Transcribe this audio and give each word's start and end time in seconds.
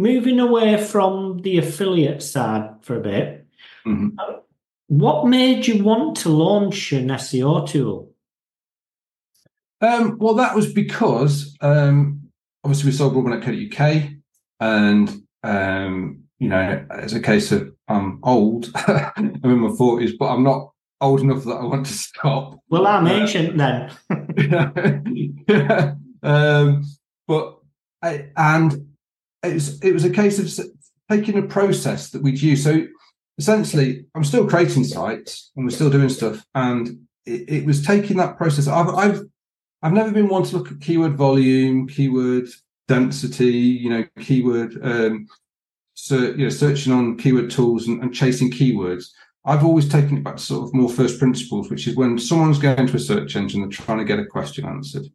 moving 0.00 0.40
away 0.40 0.82
from 0.82 1.38
the 1.42 1.58
affiliate 1.58 2.22
side 2.22 2.70
for 2.82 2.96
a 2.96 3.00
bit, 3.00 3.46
Mhm. 3.86 4.16
what 4.88 5.26
made 5.26 5.66
you 5.66 5.84
want 5.84 6.16
to 6.18 6.28
launch 6.30 6.92
an 6.92 7.10
SEO 7.10 7.66
tool? 7.66 8.10
Um, 9.82 10.16
well, 10.18 10.34
that 10.34 10.54
was 10.54 10.72
because 10.72 11.56
um, 11.60 12.22
obviously 12.64 12.88
we 12.90 12.96
sold 12.96 13.16
uk 13.16 14.02
and 14.60 15.22
um, 15.42 16.24
you 16.38 16.48
know, 16.48 16.86
it's 16.96 17.12
a 17.14 17.20
case 17.20 17.52
of 17.52 17.72
I'm 17.88 18.18
old, 18.22 18.70
I'm 18.86 19.40
in 19.44 19.58
my 19.58 19.74
forties, 19.76 20.14
but 20.18 20.26
I'm 20.26 20.42
not 20.42 20.70
old 21.00 21.20
enough 21.20 21.44
that 21.44 21.54
I 21.54 21.64
want 21.64 21.86
to 21.86 21.92
stop. 21.92 22.58
Well, 22.68 22.86
I'm 22.86 23.06
Uh, 23.06 23.10
ancient 23.10 23.56
then. 23.56 23.90
yeah. 25.48 25.94
um, 26.22 26.84
but 27.26 27.58
I, 28.02 28.26
and 28.36 28.89
it 29.42 29.54
was 29.54 29.80
it 29.82 29.92
was 29.92 30.04
a 30.04 30.10
case 30.10 30.38
of 30.38 30.66
taking 31.10 31.38
a 31.38 31.42
process 31.42 32.10
that 32.10 32.22
we'd 32.22 32.40
use. 32.40 32.62
So 32.62 32.86
essentially, 33.38 34.06
I'm 34.14 34.24
still 34.24 34.48
creating 34.48 34.84
sites 34.84 35.50
and 35.56 35.64
we're 35.64 35.70
still 35.70 35.90
doing 35.90 36.08
stuff, 36.08 36.44
and 36.54 37.06
it, 37.26 37.48
it 37.48 37.66
was 37.66 37.84
taking 37.84 38.16
that 38.18 38.36
process. 38.36 38.68
I've 38.68 38.88
I've 38.88 39.22
I've 39.82 39.92
never 39.92 40.12
been 40.12 40.28
one 40.28 40.44
to 40.44 40.56
look 40.56 40.70
at 40.70 40.80
keyword 40.80 41.16
volume, 41.16 41.88
keyword 41.88 42.48
density, 42.86 43.52
you 43.52 43.88
know, 43.88 44.04
keyword 44.18 44.78
um, 44.82 45.26
so 45.94 46.16
you 46.16 46.44
know, 46.44 46.48
searching 46.48 46.92
on 46.92 47.16
keyword 47.16 47.50
tools 47.50 47.86
and, 47.86 48.02
and 48.02 48.14
chasing 48.14 48.50
keywords. 48.50 49.06
I've 49.44 49.64
always 49.64 49.88
taken 49.88 50.18
it 50.18 50.24
back 50.24 50.36
to 50.36 50.42
sort 50.42 50.68
of 50.68 50.74
more 50.74 50.90
first 50.90 51.18
principles, 51.18 51.70
which 51.70 51.86
is 51.86 51.96
when 51.96 52.18
someone's 52.18 52.58
going 52.58 52.86
to 52.86 52.96
a 52.96 52.98
search 52.98 53.36
engine, 53.36 53.60
they're 53.60 53.70
trying 53.70 53.98
to 53.98 54.04
get 54.04 54.18
a 54.18 54.26
question 54.26 54.66
answered. 54.66 55.06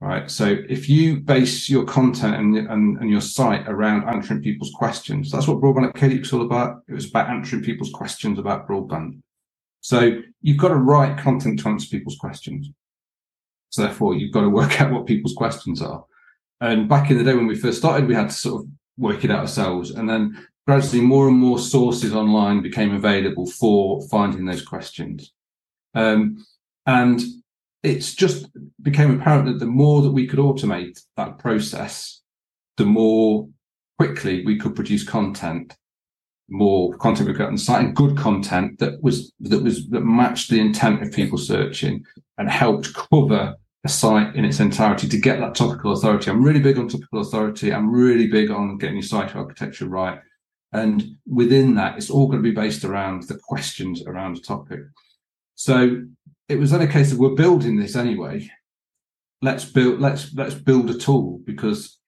Right. 0.00 0.30
So 0.30 0.56
if 0.68 0.88
you 0.88 1.20
base 1.20 1.70
your 1.70 1.84
content 1.84 2.34
and, 2.34 2.56
and, 2.56 2.98
and 2.98 3.10
your 3.10 3.22
site 3.22 3.66
around 3.68 4.06
answering 4.06 4.42
people's 4.42 4.72
questions, 4.74 5.30
that's 5.30 5.48
what 5.48 5.58
broadband 5.58 5.88
at 5.88 5.94
KDP 5.94 6.20
was 6.20 6.32
all 6.32 6.42
about. 6.42 6.82
It 6.88 6.92
was 6.92 7.08
about 7.08 7.30
answering 7.30 7.62
people's 7.62 7.90
questions 7.90 8.38
about 8.38 8.68
broadband. 8.68 9.20
So 9.80 10.20
you've 10.42 10.58
got 10.58 10.68
to 10.68 10.76
write 10.76 11.18
content 11.18 11.60
to 11.60 11.68
answer 11.68 11.88
people's 11.88 12.18
questions. 12.18 12.70
So 13.70 13.82
therefore, 13.82 14.14
you've 14.14 14.32
got 14.32 14.42
to 14.42 14.50
work 14.50 14.80
out 14.80 14.92
what 14.92 15.06
people's 15.06 15.34
questions 15.34 15.80
are. 15.80 16.04
And 16.60 16.88
back 16.88 17.10
in 17.10 17.18
the 17.18 17.24
day 17.24 17.34
when 17.34 17.46
we 17.46 17.56
first 17.56 17.78
started, 17.78 18.06
we 18.06 18.14
had 18.14 18.28
to 18.28 18.34
sort 18.34 18.62
of 18.62 18.68
work 18.96 19.24
it 19.24 19.30
out 19.30 19.40
ourselves. 19.40 19.90
And 19.90 20.08
then 20.08 20.46
gradually 20.66 21.02
more 21.02 21.28
and 21.28 21.36
more 21.36 21.58
sources 21.58 22.14
online 22.14 22.62
became 22.62 22.94
available 22.94 23.46
for 23.46 24.06
finding 24.08 24.44
those 24.44 24.62
questions. 24.62 25.32
Um, 25.94 26.44
and 26.86 27.20
it's 27.84 28.14
just 28.14 28.48
became 28.82 29.20
apparent 29.20 29.46
that 29.46 29.58
the 29.58 29.66
more 29.66 30.02
that 30.02 30.10
we 30.10 30.26
could 30.26 30.38
automate 30.38 31.00
that 31.16 31.38
process, 31.38 32.22
the 32.76 32.86
more 32.86 33.48
quickly 33.98 34.44
we 34.44 34.58
could 34.58 34.74
produce 34.74 35.04
content, 35.04 35.76
more 36.48 36.96
content 36.96 37.28
we 37.28 37.34
got 37.34 37.48
on 37.48 37.58
site 37.58 37.84
and 37.84 37.96
good 37.96 38.16
content 38.16 38.78
that 38.78 39.02
was 39.02 39.32
that 39.40 39.62
was 39.62 39.88
that 39.88 40.00
matched 40.00 40.50
the 40.50 40.60
intent 40.60 41.02
of 41.02 41.12
people 41.12 41.38
searching 41.38 42.04
and 42.38 42.50
helped 42.50 42.92
cover 42.94 43.54
a 43.84 43.88
site 43.88 44.34
in 44.34 44.44
its 44.44 44.60
entirety 44.60 45.06
to 45.06 45.20
get 45.20 45.38
that 45.40 45.54
topical 45.54 45.92
authority. 45.92 46.30
I'm 46.30 46.42
really 46.42 46.60
big 46.60 46.78
on 46.78 46.88
topical 46.88 47.20
authority. 47.20 47.72
I'm 47.72 47.90
really 47.90 48.26
big 48.26 48.50
on 48.50 48.78
getting 48.78 48.96
your 48.96 49.02
site 49.02 49.36
architecture 49.36 49.86
right. 49.86 50.20
And 50.72 51.16
within 51.26 51.74
that, 51.74 51.96
it's 51.96 52.10
all 52.10 52.26
going 52.26 52.42
to 52.42 52.48
be 52.48 52.54
based 52.54 52.84
around 52.84 53.24
the 53.24 53.38
questions 53.38 54.02
around 54.06 54.38
a 54.38 54.40
topic. 54.40 54.80
So 55.54 56.02
it 56.48 56.56
was 56.56 56.70
then 56.70 56.82
a 56.82 56.86
case 56.86 57.12
of 57.12 57.18
we're 57.18 57.34
building 57.34 57.78
this 57.78 57.96
anyway. 57.96 58.50
Let's 59.42 59.64
build 59.64 60.00
let's 60.00 60.32
let's 60.34 60.54
build 60.54 60.90
a 60.90 60.98
tool 60.98 61.40
because 61.44 61.98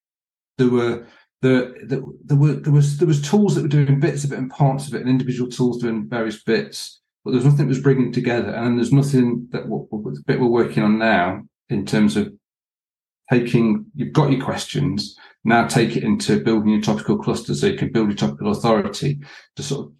there 0.58 0.68
were 0.68 1.06
there, 1.42 1.74
there, 1.84 2.36
were 2.36 2.54
there 2.54 2.72
was 2.72 2.98
there 2.98 3.06
was 3.06 3.22
tools 3.22 3.54
that 3.54 3.62
were 3.62 3.68
doing 3.68 4.00
bits 4.00 4.24
of 4.24 4.32
it 4.32 4.38
and 4.38 4.50
parts 4.50 4.88
of 4.88 4.94
it 4.94 5.02
and 5.02 5.10
individual 5.10 5.50
tools 5.50 5.80
doing 5.80 6.08
various 6.08 6.42
bits, 6.42 7.00
but 7.24 7.32
there's 7.32 7.44
nothing 7.44 7.66
that 7.66 7.68
was 7.68 7.80
bringing 7.80 8.12
together. 8.12 8.52
And 8.52 8.78
there's 8.78 8.92
nothing 8.92 9.46
that 9.50 9.68
the 9.68 10.22
bit 10.26 10.40
we're 10.40 10.46
working 10.46 10.82
on 10.82 10.98
now 10.98 11.42
in 11.68 11.84
terms 11.84 12.16
of 12.16 12.32
taking 13.30 13.86
you've 13.94 14.12
got 14.12 14.30
your 14.30 14.44
questions 14.44 15.16
now 15.44 15.66
take 15.66 15.96
it 15.96 16.04
into 16.04 16.42
building 16.42 16.70
your 16.70 16.80
topical 16.80 17.18
cluster 17.18 17.54
so 17.54 17.66
you 17.66 17.76
can 17.76 17.90
build 17.90 18.08
your 18.08 18.16
topical 18.16 18.52
authority 18.52 19.18
to 19.56 19.62
sort 19.62 19.86
of 19.86 19.92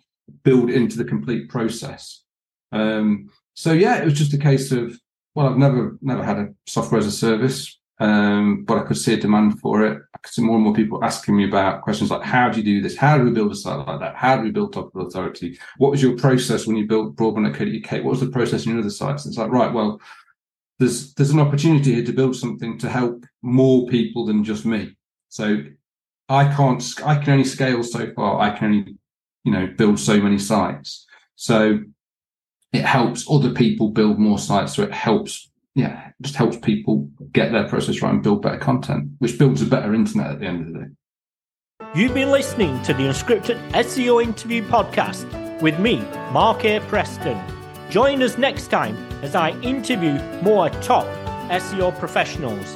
build 0.45 0.71
into 0.71 0.97
the 0.97 1.05
complete 1.05 1.49
process 1.49 2.23
um 2.73 3.31
so 3.55 3.73
yeah 3.73 3.97
it 3.97 4.05
was 4.05 4.15
just 4.15 4.35
a 4.35 4.39
case 4.39 4.73
of 4.73 4.99
well 5.35 5.49
i've 5.49 5.59
never 5.59 5.97
never 6.01 6.23
had 6.25 6.39
a 6.39 6.49
software 6.67 6.99
as 6.99 7.07
a 7.07 7.13
service 7.13 7.79
um 8.01 8.65
but 8.65 8.79
i 8.79 8.83
could 8.83 8.97
see 8.97 9.15
a 9.15 9.21
demand 9.21 9.59
for 9.61 9.85
it 9.85 10.03
i 10.15 10.19
could 10.19 10.33
see 10.33 10.43
more 10.43 10.57
and 10.57 10.65
more 10.65 10.75
people 10.75 11.03
asking 11.03 11.37
me 11.37 11.49
about 11.49 11.83
questions 11.83 12.11
like 12.11 12.23
how 12.23 12.49
do 12.49 12.59
you 12.59 12.65
do 12.65 12.83
this 12.83 12.97
how 12.97 13.17
do 13.17 13.25
we 13.25 13.31
build 13.31 13.53
a 13.53 13.55
site 13.55 13.87
like 13.87 14.01
that 14.01 14.15
how 14.17 14.37
do 14.37 14.43
we 14.43 14.51
build 14.51 14.73
topical 14.73 15.07
authority 15.07 15.59
what 15.79 15.91
was 15.91 16.03
your 16.03 16.17
process 16.17 16.67
when 16.67 16.77
you 16.77 16.87
built 16.87 17.17
broadband 17.17 17.49
at 17.49 17.85
uk 17.85 18.05
what 18.05 18.11
was 18.11 18.21
the 18.21 18.27
process 18.27 18.67
in 18.67 18.73
your 18.73 18.81
other 18.81 18.91
sites 18.91 19.25
it's 19.25 19.39
like 19.39 19.51
right 19.51 19.73
well 19.73 19.99
there's 20.79 21.15
there's 21.15 21.31
an 21.31 21.41
opportunity 21.41 21.95
here 21.95 22.05
to 22.05 22.13
build 22.13 22.37
something 22.37 22.79
to 22.79 22.89
help 22.89 23.25
more 23.43 23.87
people 23.87 24.27
than 24.27 24.45
just 24.45 24.67
me. 24.67 24.95
So 25.29 25.65
I 26.29 26.53
can't 26.55 26.83
I 27.05 27.17
can 27.17 27.35
only 27.35 27.45
scale 27.45 27.83
so 27.83 28.13
far. 28.15 28.41
I 28.41 28.51
can 28.51 28.67
only 28.67 28.97
you 29.45 29.53
know 29.53 29.67
build 29.77 29.99
so 29.99 30.21
many 30.21 30.39
sites. 30.39 31.07
So 31.37 31.81
it 32.77 32.85
helps 32.85 33.29
other 33.31 33.51
people 33.51 33.91
build 33.91 34.19
more 34.19 34.39
sites. 34.39 34.75
So 34.75 34.83
it 34.83 34.93
helps 34.93 35.51
yeah, 35.77 36.11
just 36.23 36.37
helps 36.37 36.57
people 36.57 37.11
get 37.33 37.53
their 37.53 37.69
process 37.69 38.01
right 38.01 38.13
and 38.13 38.23
build 38.23 38.41
better 38.41 38.59
content, 38.59 39.11
which 39.19 39.39
builds 39.39 39.61
a 39.61 39.67
better 39.67 39.95
internet 39.95 40.31
at 40.31 40.41
the 40.41 40.47
end 40.47 40.67
of 40.67 40.73
the 40.73 40.79
day. 40.81 40.91
You've 41.95 42.15
been 42.15 42.31
listening 42.31 42.81
to 42.83 42.95
the 42.95 43.03
Unscripted 43.03 43.61
SEO 43.73 44.23
Interview 44.23 44.63
Podcast 44.63 45.27
with 45.61 45.79
me, 45.79 45.99
Mark 46.33 46.65
A. 46.65 46.81
Preston. 46.81 47.39
Join 47.91 48.23
us 48.23 48.39
next 48.39 48.69
time 48.69 48.97
as 49.23 49.35
I 49.35 49.51
interview 49.61 50.19
more 50.43 50.71
top 50.71 51.07
SEO 51.51 51.97
professionals. 51.99 52.75